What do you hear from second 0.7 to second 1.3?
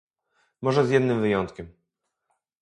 z jednym